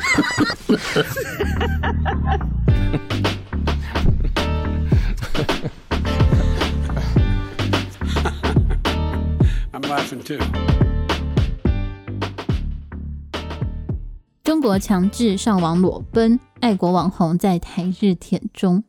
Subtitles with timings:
[9.72, 10.38] I'm laughing too.
[14.42, 18.82] 中国强制上网裸奔，爱国网红在台日舔中。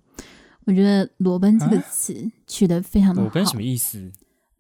[0.66, 3.22] 我觉得“裸奔”这个词取得非常的好。
[3.22, 4.12] 裸奔什么意思？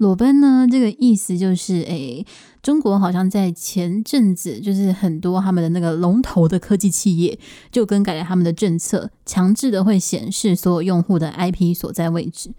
[0.02, 0.68] 裸奔呢？
[0.68, 2.25] 这个意思就是，诶，
[2.63, 7.37] 中国好像在前阵子，就是很多他们的那个龙头的科技企业
[7.71, 12.51] 就更改了他们的政策，强制的会显示所有用户的 IP 所在位置，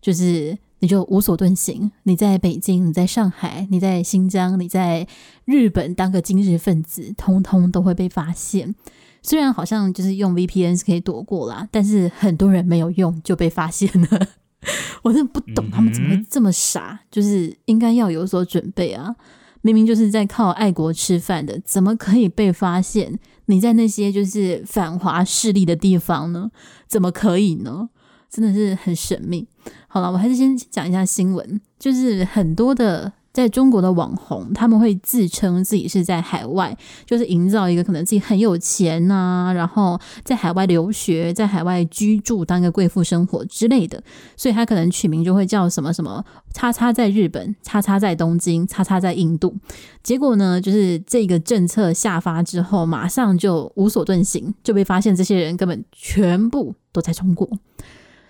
[0.00, 1.92] 就是你就无所遁形。
[2.04, 5.06] 你在北京，你在上海，你在新疆，你在
[5.44, 8.74] 日本，当个今日分子，通通都会被发现。
[9.20, 14.28] 虽然好像就是用 VPN 是可以躲过啦，但是很多人没有用就被发现了。
[15.02, 19.14] 我真的不懂他们怎么会这么傻，就是应该要有所准备啊！
[19.62, 23.18] 明明就是在靠爱国吃饭的，怎么可以被发现？
[23.46, 26.50] 你在那些就是反华势力的地方呢？
[26.86, 27.88] 怎么可以呢？
[28.28, 29.48] 真的是很神秘。
[29.88, 33.12] 好了，我还是先讲一下新闻，就是很多的。
[33.36, 44.02] 在中国的网红，他们会自称自己是在海外，就是营造一个可能自己很有钱啊，然后在海外留学，在海外居住，当个贵妇生活之类的。
[44.38, 49.54] 所以他可能取名就会叫什么什么叉叉在日本，叉叉在东京，叉叉在印度。
[50.02, 57.46] 结果呢，就是这个政策下发之后，马上就无所遁形，就被发现这些人根本全部都在中国。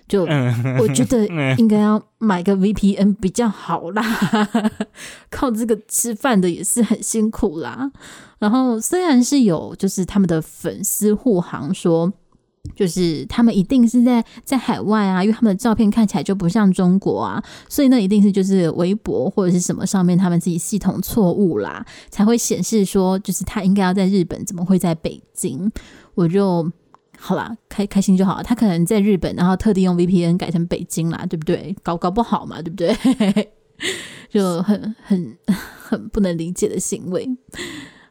[0.09, 0.23] 就
[0.79, 1.27] 我觉得
[1.59, 4.03] 应该要买个 VPN 比较好啦，
[5.31, 7.91] 靠这个吃饭的也是很辛苦啦。
[8.39, 12.13] 然后虽然是有就是他们的粉丝护航说，
[12.77, 25.69] 就是他们一定是在在海外啊，因为他们的照片看起来就不像中国啊，所以那一定是就是微博或者是什么上面他们自己系统错误啦，才会显示说就是他应该要在日本，怎么会在北京？
[26.15, 26.71] 我就。
[27.27, 28.41] 好啦，开开心就好。
[28.41, 31.75] 他可能在日本，然后特地用 VPN 改成北京啦，对不对？
[31.83, 33.51] 搞搞不好嘛，对不对？
[34.31, 37.29] 就很很很不能理解的行为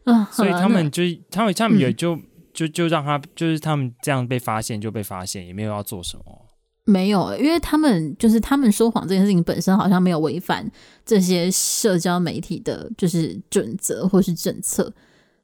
[0.03, 0.25] 啊。
[0.33, 6.23] 所以他们就他们他们也就、嗯、就就让他就是他们这样被发现就被发现，也没有要做什么。
[6.83, 10.69] 没有，因为他们就是他们说谎这件事情本身好像没有违反
[11.05, 14.93] 这些社交媒体的，就是准则或是政策，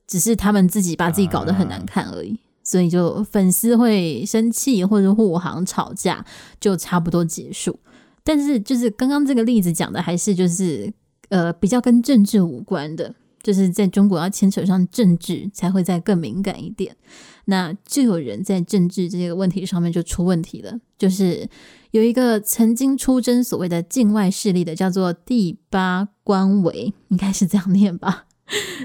[0.06, 2.34] 只是他们自己把自己搞得很难看而已。
[2.34, 6.26] 啊所以就粉丝会生气或者护航吵架，
[6.58, 7.78] 就差不多结束。
[8.24, 10.90] 但是就是刚刚这个例子讲的还是就是
[11.28, 16.96] 呃比较跟政治无关的，就是在中国要牵扯上政治才会再更敏感一点。
[17.44, 21.50] 那就有人在政治这个问题上面就出问题了，就是
[21.92, 28.28] 有一个曾经出征所谓的境外势力的叫做第八官委，应该是这样念吧？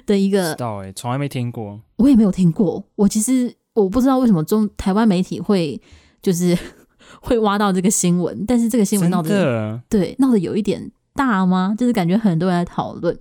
[0.04, 3.54] 的一个，知道哎，从来没听过，我也没有听过，我其实。
[3.76, 5.80] 我不知道为什么中台湾媒体会
[6.20, 6.56] 就是
[7.22, 11.74] 会挖到这个新闻，但是这个新闻闹得对闹得有一点大吗？
[11.78, 13.16] 就是感觉很多人在讨论。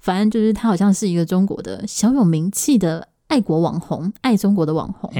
[0.00, 5.12] 反正就是他好像是一个中国的小有名气的爱国网红，爱中国的网红。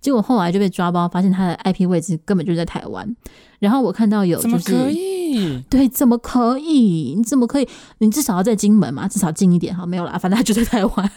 [0.00, 3.16] 结果后来就被抓包，发现他的 IP 位置根本就在台湾。
[3.58, 7.14] 然后我看到有就是可以对，怎么可以？
[7.16, 7.68] 你怎么可以？
[7.98, 9.86] 你至少要在金门嘛，至少近一点哈。
[9.86, 11.12] 没有啦，反正他就在台湾。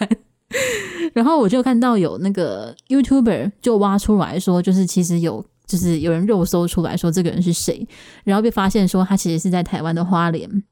[1.13, 7.87] 然后我就看到有那个 YouTuber 就挖出来说，就是其实有，就是有人肉搜出来说这个人是谁，
[8.23, 10.63] 然后被发现说他其实是在台湾的花莲，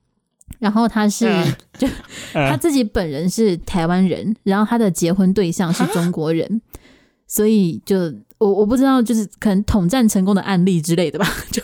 [0.59, 1.25] 然后他是
[1.77, 1.87] 就
[2.33, 6.61] 他自己本人是台湾人，然后他的结婚对象是中国人，
[7.27, 7.97] 所以就
[8.37, 11.61] 我我不知道，就是可能统战成功的案例之类的吧，就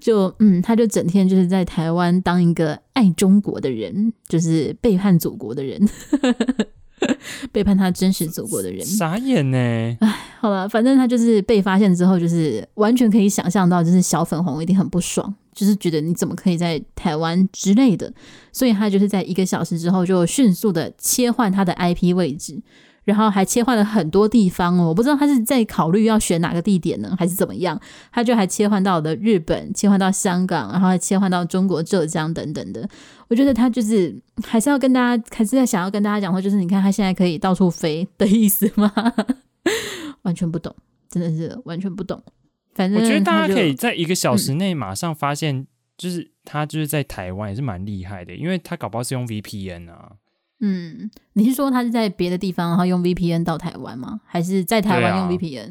[0.00, 5.88] 就嗯，他就整天就是在台湾当一个爱中国的人，就是背叛祖国的人。
[7.52, 9.58] 背叛他真实祖国的人，傻眼呢！
[9.58, 9.98] 哎，
[10.40, 18.10] 好了，反正他就是被发现之后，就是完全可以想象到，就是小粉红一定很不爽，就是觉得你怎么可以在台湾之类的，
[18.50, 22.62] 所以他就是在一个小时之后就迅速的切换他的 IP 位置。
[23.06, 27.80] 然后还切换了很多地方哦，我不知道他是在考虑要选哪个地点呢，还是怎么样？
[28.10, 32.86] 他就还切换到了日本，切换到香港，然后还切换到中国浙江等等的。
[33.28, 34.14] 我觉得他就是
[34.44, 38.92] 还是要跟大家，还是在想要跟大家讲说，就是你看他现在可以到处飞的意思吗？
[40.22, 40.74] 完全不懂，
[41.08, 42.20] 真的是完全不懂。
[42.74, 45.64] 反正我觉得大家可以在一个小时内马上发现，
[45.96, 50.10] 就是他就是在台湾也是蛮厉害的，因为他搞不好是用 VPN 啊。
[50.60, 54.20] 嗯，你是说他是在别的地方，然后用 VPN 到台湾吗？
[54.24, 55.70] 还是在台湾用 VPN？、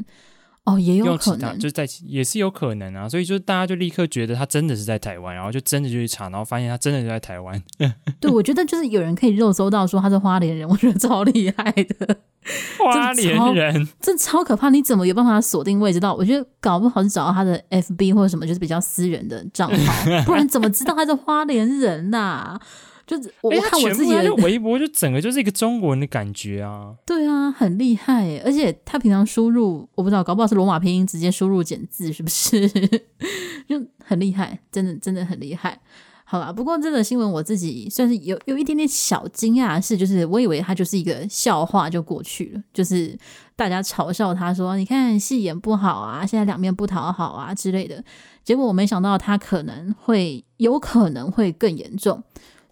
[0.63, 3.07] 啊、哦，也有可能，就是在也是有可能啊。
[3.07, 7.61] 所以就大家就立刻觉得他真的是在台湾，然后就真的就去查，然后发现他真的就在台湾。
[8.19, 12.17] 对，我觉得就是有人可以肉搜到说他是花莲人，我觉得超厉害的。
[12.77, 14.69] 花莲人， 这超可怕！
[14.69, 16.13] 你怎么有办法锁定位置到？
[16.13, 22.61] 我觉得搞不好是找到他的 FB 或者什么，就是比较私人的账号，不然怎么知道他是花莲人呐、啊？
[23.05, 26.95] 就是我看我自己的 微博，就整个就是一个中国人的感觉啊。
[27.05, 32.67] 对啊，很厉害，而且他平常输入，我不知道，搞不好是罗马拼音直接输入简字，是不是？
[33.69, 35.79] 就很厉害，真的真的很厉害。
[36.27, 43.15] 好啦，不过这个新闻我自己算是有有一点点小惊讶的是，就是我以为他就是一个笑话就过去了，就是
[43.55, 48.03] 大家嘲笑他说，你看戏演不好啊，现在两面不讨好啊之类的。
[48.43, 52.23] 结果我没想到他可能会有可能会更严重。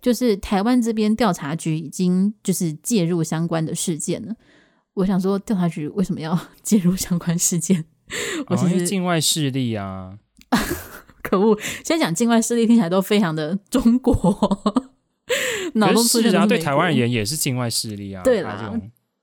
[0.04, 4.36] 就是台湾这边调查局已经就是介入相关的事件了。
[4.96, 7.86] 我想说，调查局为什么要 介入相关事件？
[8.48, 10.20] 我其实境外势力啊，
[11.24, 11.58] 可恶！
[11.86, 14.14] 现在讲境外势力听起来都非常的中国，
[15.76, 18.22] 脑洞是啊，对台湾而言也是境外势力啊。
[18.24, 18.78] 对啦，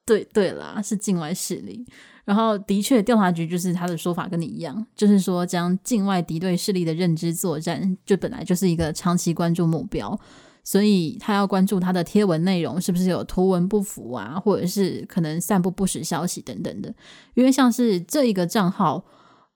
[0.07, 1.85] 对对啦，是境外势力。
[2.25, 10.19] 然后的确，调查局就是他的说法跟你一样，就是说将境外敌对势力的认知作战，就本来就是一个长期关注目标。
[10.63, 16.95] 所以他要关注他的贴文内容是不是有图文不符啊，或者是可能散布不实消息等等的。
[17.35, 19.05] 因为像是这一个账号，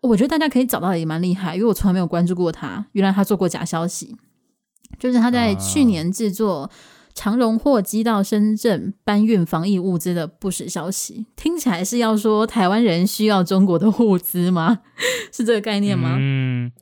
[0.00, 2.86] 我觉得大家可以找到也蛮厉害，因为我从来没有关注过他。
[2.92, 4.16] 原来他做过假消息，
[4.98, 6.70] 就是他在去年制作
[7.14, 14.80] 长荣货机到深圳搬运防疫物资的不实消息，听起来是要说台湾人需要中国的物资吗？
[15.30, 16.16] 是这个概念吗？
[16.18, 16.72] 嗯，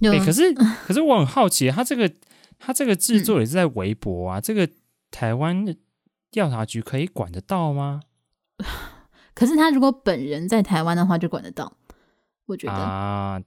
[0.00, 0.24] 对、欸。
[0.24, 2.12] 可是可是我很好奇，他这个。
[2.58, 4.68] 他这个制作也是在微博啊，嗯、这个
[5.10, 5.76] 台湾的
[6.30, 8.02] 调查局可以管得到吗？
[9.34, 11.72] 可是他如果本人在台湾的话，就管得到。
[12.46, 13.40] 我觉得啊，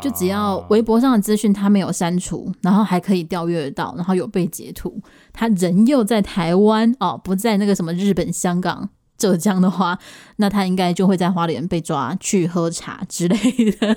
[0.00, 5.02] 就只要微博上的资讯他没有删除，然后还可以调阅得到，然后有被截图，
[5.32, 8.90] 他人又在台湾哦，不在那个什么日本、香港。
[9.16, 9.98] 浙江的话，
[10.36, 13.36] 那他应该就会在花莲被抓去喝茶之类
[13.72, 13.96] 的，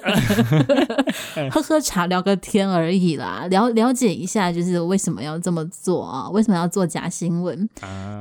[1.52, 6.30] 喝喝茶聊个天而已啦，了了解一下就是为什么要这么做啊？
[6.30, 7.68] 为什么要做假新闻？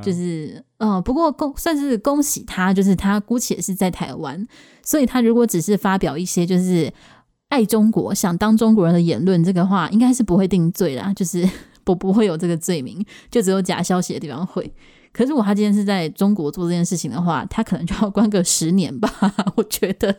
[0.03, 4.47] 就是嗯，不过恭算是恭喜他，就是他姑且是在台湾，
[4.83, 6.91] 所以他如果只是发表一些就是
[7.49, 11.47] 爱中国、想当中国人的言论，这个话应该是不会定罪啦，就是
[11.83, 14.73] 不不会有这个罪名，就只有假消息的地方会。
[15.17, 19.09] 可是，如果他今天是在中国做这件事情的话，他可能就要关个十年吧，
[19.57, 20.15] 我觉得。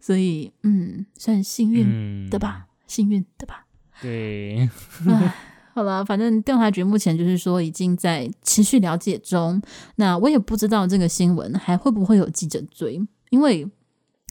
[0.00, 3.66] 所以，嗯，算幸运的吧，嗯、幸运的吧。
[4.00, 4.68] 对。
[5.06, 5.34] 唉，
[5.74, 9.62] 好了，反正调查局目前就是说已经在持续了解中。
[9.94, 13.00] 那我也不知道这个新闻还会不会有记者追，
[13.30, 13.64] 因为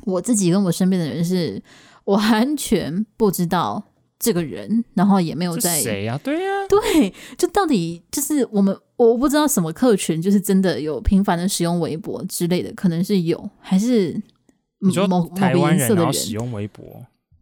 [0.05, 1.63] 我自己跟我身边的人是
[2.03, 3.81] 完全不知道。
[4.21, 6.15] 这个人，然后也没有在谁呀？
[6.23, 14.21] 对呀，对，就到底就是我们，我不知道什么客群，就是真的有频繁的使用微博之类的，可能是有，还是
[14.77, 16.85] 某某台湾人然后使用微博？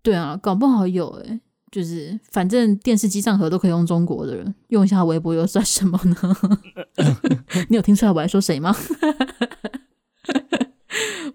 [0.02, 6.16] 对啊，搞不好有诶，就是反正电视机上盒都可以用中国的人，用一下微博又算什么呢？
[7.68, 8.74] 你有听出来我在说谁吗？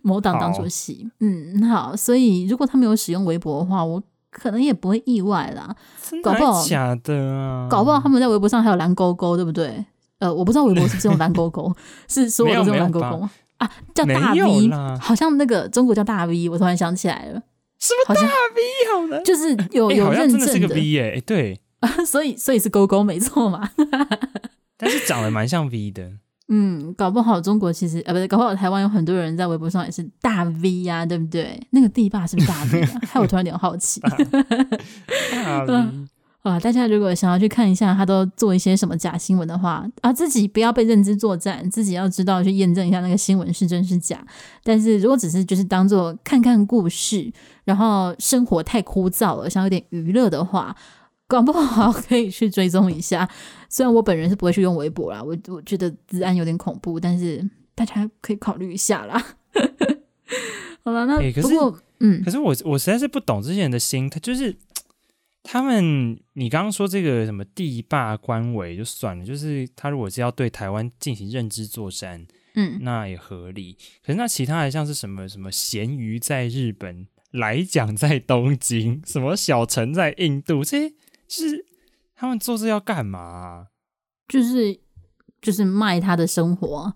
[0.01, 4.03] 某党党主席，嗯，好，所以如果他没有使用微博的话，我。
[4.35, 5.75] 可能也不会意外啦，
[6.23, 9.85] 搞不好假的啊，搞不好他们在微博上还有蓝勾勾，对不对？
[10.19, 11.73] 呃，我不知道微博是不是用蓝勾勾，
[12.09, 14.71] 是所有的这种蓝勾勾啊，叫大 V，
[15.01, 17.43] 好像那个中国叫大 V，我突然想起来了，
[17.79, 18.93] 什么大 V？
[18.93, 21.61] 好的，就是有有认证的，是个 V 耶，对，
[22.07, 23.71] 所以所以是勾勾没错嘛，
[24.77, 26.13] 但是长得蛮像 V 的。
[26.49, 31.59] 嗯，搞不好中国其实呃，不是，搞不好台湾有很多人在微博上也是大 V 呀、啊，对不对？
[31.71, 33.01] 那个地霸是不是大 V 啊？
[33.09, 33.99] 害我突然有点好奇。
[34.01, 35.75] 大 V
[36.43, 44.23] 啊，大家如果想要去看一下他都做一些什么假新闻的话啊，自己不要被认知作战，自己要知道去验证一下那个新闻是真是假。
[44.63, 47.33] 但是如果只是就是当做看看故事，
[47.65, 50.77] 然后生活太枯燥了，想有点娱乐的话。
[51.35, 53.29] 搞不好可以去追踪一下，
[53.69, 59.19] 虽然我本人是不会去用微博啦，我我觉得治安有点恐怖，但是大家可以考虑一下啦。
[60.85, 64.55] 好了，那、欸、不过嗯，可是我我实在是不懂这些人的心他，就是
[65.43, 72.25] 他们，你刚刚说这个什么地霸官委就算了，就是他如果是要对台湾进行认知作战，
[72.55, 73.77] 嗯，那也合理。
[74.07, 80.95] 可是那其他的像是什么什么咸鱼在日本，来讲在东京，什么小城在印度这些。
[81.27, 81.65] 就是
[82.15, 83.67] 他们做这要干嘛啊？
[84.29, 84.79] 就是
[85.43, 86.95] 就是卖他的生活，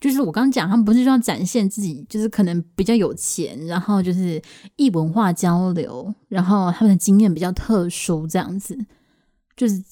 [0.00, 4.40] 就是我刚刚讲，他们不是说要展现自己，就是可能比较有钱，然后就是
[4.76, 8.78] 异文化交流，然后他们的经验比较特殊，这样子。
[9.56, 9.82] 就是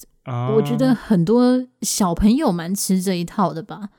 [0.55, 3.89] 我觉得很多小朋友蛮吃这一套的吧。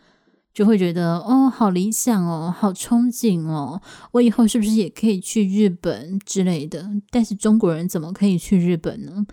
[0.53, 6.91] 就会觉得哦，好理想哦，好憧憬哦，我以后是不是也可以去日本之类的？
[7.11, 9.25] 但是中国人怎么可以去日本呢？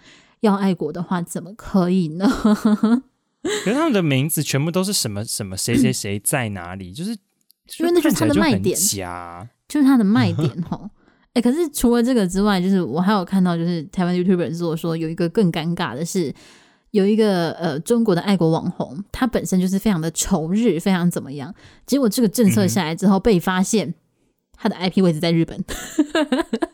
[0.41, 2.27] 要爱国的话，怎么可以呢？
[3.63, 7.11] 可是他们的名字全部都是什么什么谁谁谁在哪里，就是
[7.79, 8.77] 因为那就是他的卖点，
[9.67, 10.89] 就是他的卖点吼。
[11.33, 16.33] 哎、欸，可是除了这个之外，就是我还有看到，就是台湾 YouTuber 说说有一个更尴尬的是。
[16.91, 21.53] 有一个呃中国的爱国网红，他本身就是非常的仇日，非常怎么样？
[21.85, 23.93] 结果这个政策下来之后，被发现
[24.53, 25.61] 他的 IP 位置在日本，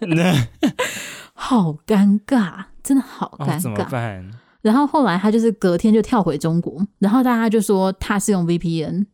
[1.34, 3.56] 好尴尬，真的好尴尬。
[3.56, 4.30] 哦，怎么办？
[4.62, 9.06] 然后后来他就是隔天就跳回中国，然后大家就说他是用 VPN。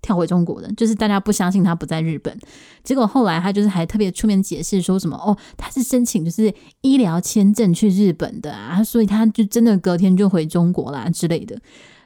[0.00, 2.36] 跳回中国的，就是大家不相信他不在日本，
[2.82, 11.56] 结果后来他就是还特别出面解释说什么哦，他是申请就是医疗签证去日本的啊，所以他就真的隔天就回中国啦之类的，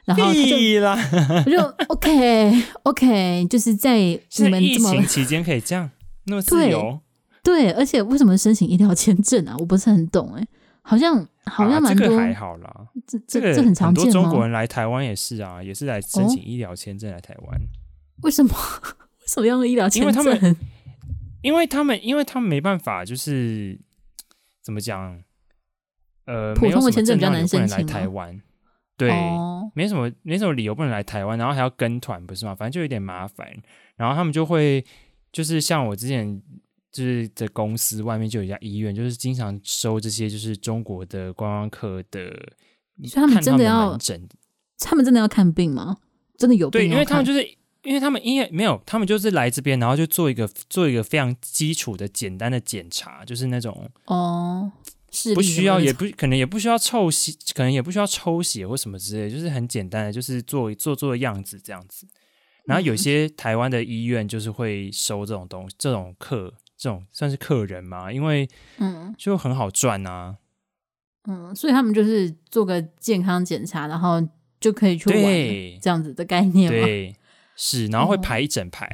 [0.05, 0.95] 然后他就啦
[1.43, 1.59] 我就
[1.89, 5.89] OK OK，就是在你们疫情期间可以这样
[6.25, 6.99] 那么自由，
[7.41, 9.55] 对，对，而且为什么申请医疗签证啊？
[9.57, 10.47] 我不是很懂哎、欸，
[10.87, 14.11] 好像好像蛮多、啊、这个还好啦，这这这很常见吗？
[14.11, 17.59] 很多中国人来台湾也是啊，也是来申请医疗签证来台湾。
[17.59, 17.67] 哦
[18.23, 18.49] 为什么？
[19.21, 20.23] 为什么要用医疗签证？
[20.23, 20.57] 因为他们，
[21.41, 23.79] 因为他们，因为他们没办法，就是
[24.63, 25.21] 怎么讲？
[26.25, 27.77] 呃，普通的签证比较难申请。
[27.77, 28.41] 来台湾，
[28.97, 32.55] 对，哦、没什么，没什么理由不能来台湾，然后还要跟团，不是吗？
[32.55, 33.47] 反正就有点麻烦。
[33.97, 34.83] 然后他们就会，
[35.31, 36.41] 就是像我之前
[36.91, 42.29] 就是在公司外面就有一家医院，就是经常收这些就是中国的观光客的，
[43.03, 44.27] 所以他们真的要诊，
[44.79, 45.97] 他们真的要看病吗？
[46.37, 46.81] 真的有病？
[46.81, 47.57] 对，因为他们就是。
[47.83, 54.69] 因为他们因为没有，他们就是来这边，然后就做一个做一个非常基础的简单的检查，就是那种哦，
[55.09, 62.05] 是不需要也不可能也不需要抽血，可能也不需要抽血或什么之类，就是很简单的，就是做做做的样子这样子。
[62.65, 70.37] 然后有些台湾的医院就是会收这种东西，这种客，这种算是客人嘛，因为嗯，就很好赚啊，
[71.27, 74.21] 嗯，所以他们就是做个健康检查，然后
[74.59, 76.79] 就可以去玩这样子的概念嘛。
[76.79, 77.15] 对。
[77.59, 78.87] 是，然后会排一整排，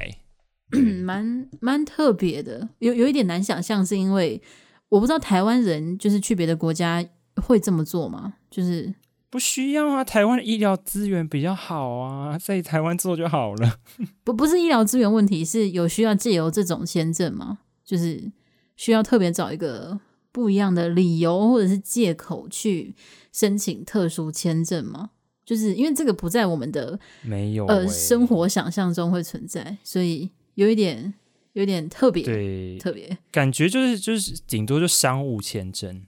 [1.04, 4.40] 蛮蛮、嗯、特别的，有有一点难想象，是因为
[4.88, 7.04] 我不知道台湾人就是去别的国家
[7.42, 8.36] 会这么做吗？
[8.50, 8.94] 就是
[9.28, 13.80] 不需要啊，台湾的医疗资源比较好啊，在台湾做就好了。
[14.24, 17.58] 不不是医疗资源问题，是有需要借由这种签证吗？
[17.84, 18.32] 就是
[18.76, 19.98] 需要特别找一个
[20.32, 22.94] 不一样的理由或者是借口去
[23.32, 25.10] 申请特殊签证吗？
[25.44, 31.12] 就是因为这个不在我们的没有、欸、呃生活想象中会存在，所以有一点
[31.52, 36.06] 有点特别，对，特别感觉就是就是顶多就商务签证，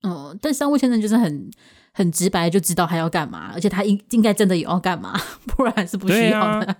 [0.00, 1.50] 哦、嗯，但商务签证就是很
[1.92, 6.76] 很直白就知道他要干嘛，而且他应应该真的有要干嘛， 不然是不需要的，啊、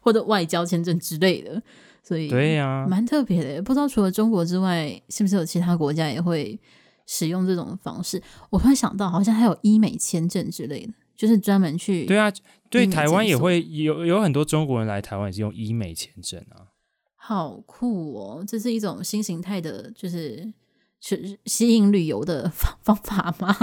[0.00, 1.62] 或者外交签证之类的，
[2.04, 3.62] 所以对呀，蛮特别的。
[3.62, 6.60] 不知道除了中国之外，是不是有其他国家也会
[7.06, 8.22] 使用这种方式？
[8.50, 10.92] 我突然想到，好像还有医美签证之类的。
[11.16, 12.30] 就是专门去对啊，
[12.68, 16.74] 对台湾也会有有很多中国人来台湾也是用医美签证啊，
[17.14, 18.44] 好酷哦！
[18.44, 20.52] 这是一种新形态的，就是
[21.00, 23.56] 是吸引旅游的方方法吗？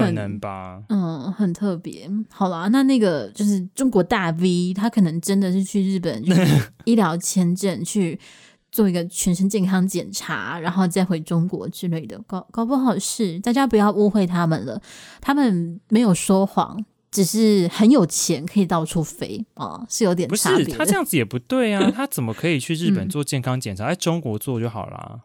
[0.00, 2.08] 可能吧，嗯，很特别。
[2.30, 8.18] 好啦，那那个就是中国大 V，他可能真的是去日本就是 医疗签证去。
[8.74, 14.80] 做一个全身健康检查，然后再回中国之类的，搞搞不好是大家不要误会他们了，
[15.20, 20.64] 他们没有说谎，只是很有钱，可以到处飞啊，是有点差别。
[20.64, 25.20] 不是他这样子也不对啊， 他怎么可以去日本做健康检查，在中国做就好了？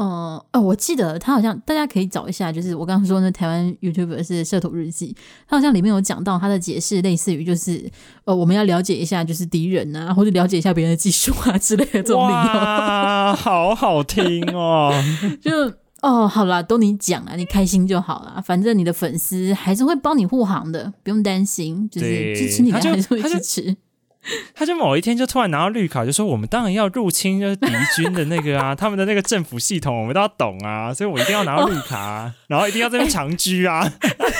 [0.00, 5.14] 嗯，哦，我记得他好像，大家可以找一下，就是我刚刚说那台湾 YouTuber 是社土日记，
[5.46, 7.84] 他好像里面有讲到他的解释，类似于就是，
[8.24, 12.38] 呃，我们要了解一下就是敌人啊，或者了解一下别人的技术啊之类的这种理由。
[12.38, 14.90] 哇，好好听哦！
[15.42, 23.76] 就哦，好啦，都你讲啊，你开心就好啦，反正你的粉丝还是会帮你护航的，不用担心，就是支持你的还是会支持。
[24.54, 33.80] 他就某一天就突然拿到绿卡，就说我们当然要入侵就是敌军的那个啊， 他们的那个政府系统我们都要懂啊，所以我一定要拿到绿卡，啊，然后一定要在这边长居啊。
[33.80, 33.92] 欸、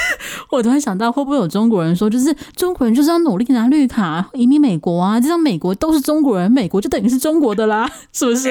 [0.52, 8.50] 我突然想到，会不会有中国人说，就是中国人就是要努力拿绿卡，移民美国啊，这样美国都是中国人，美国就等于是中国的啦，是不是？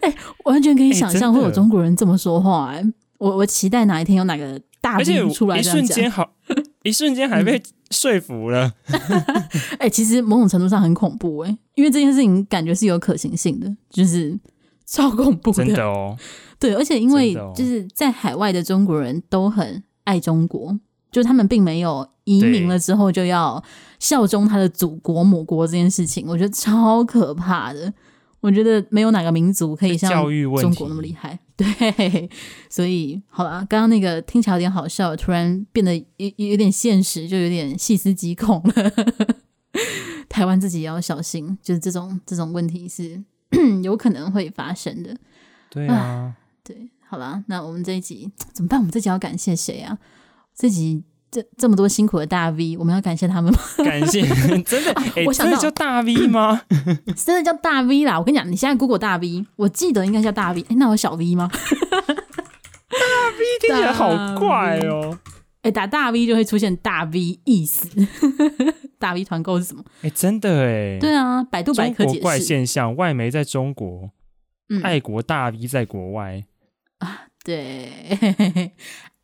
[0.00, 2.72] 哎、欸，完全可以想象会有中国人这么说话，
[3.18, 6.30] 我我期待哪一天有哪个大兵出来瞬间好，
[6.84, 7.58] 一瞬间还被。
[7.58, 8.72] 嗯说服了，
[9.78, 14.36] 哎、欸，其实某种程度上很恐怖哎、欸，因为这件事情感觉是有可行性的，就是
[14.86, 16.16] 超恐怖的，真的哦。
[16.58, 20.78] 对，而且因为就是在海外的中国人都很爱中国，
[21.10, 23.62] 就他们并没有移民了之后就要
[23.98, 27.92] 效忠他的祖国母国这件事情，我觉得超可怕的。
[28.40, 30.10] 我觉得没有哪个民族可以像
[30.60, 31.38] 中国那么厉害。
[31.62, 32.30] 对，
[32.68, 38.92] 所以好吧，刚刚那个听起来有点好笑，突然变得有有点现实，就有点细思极恐了。
[40.28, 43.22] 台湾自己也要小心，就是这种这种问题是
[43.84, 45.16] 有可能会发生的。
[45.70, 48.80] 对啊，对，好了，那我们这一集 怎么办？
[48.80, 49.98] 我们这集要感谢谁啊？
[50.54, 53.58] 这集这这么多辛苦的大 V，我们要感谢他们吗？
[53.78, 54.20] 感谢，
[54.62, 56.60] 真的，欸、我想到叫大 V 吗？
[57.16, 58.18] 真的叫大 V 啦！
[58.18, 60.60] 我跟你讲，你现在 Google 大 V，我记得应该叫大 V。
[60.60, 61.48] 哎、欸，那我小 V 吗？
[61.50, 61.56] 大
[63.30, 65.18] V 听起来好怪哦。
[65.62, 67.88] 哎、欸，打大 V 就会出现大 V 意思。
[69.00, 69.82] 大 V 团购是什么？
[70.02, 70.98] 哎、欸，真的哎。
[71.00, 72.20] 对啊，百度百科解释。
[72.20, 74.10] 怪现象，外媒在中国，
[74.68, 76.44] 嗯、爱国大 V 在国外
[76.98, 77.22] 啊。
[77.44, 77.90] 对，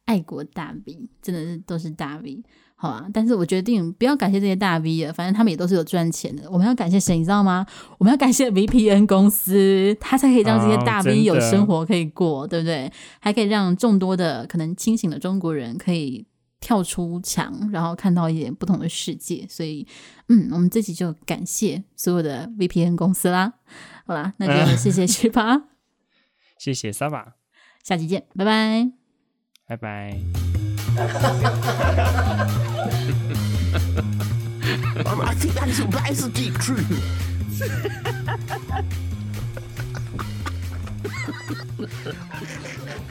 [0.09, 2.43] 爱国大 V 真的是都是大 V。
[2.81, 6.49] 好啊，但是我决定不要感谢这些大 V 了，反正他们也都是有赚钱的。
[6.51, 7.67] 我们要感谢谁，你知道吗？
[7.99, 12.91] 我们要感谢 VPN 公司，它才可以让这些大 V 有生活可以过，哦、对不对？
[13.21, 16.25] 还可以让众多的可能清醒的中国人可以
[16.61, 19.45] 跳出墙，然后看到一点不同的世界。
[19.49, 19.85] 所以，
[20.29, 23.55] 嗯，我们这集就感谢所有的 VPN 公司啦。
[24.07, 25.65] 好啦，那就 谢谢去吧，
[26.61, 27.33] 谢谢 Saba，
[27.83, 28.93] 下期见，拜拜，
[29.69, 30.19] 拜拜。
[30.97, 31.07] I
[35.35, 37.05] think that is, that is a deep truth.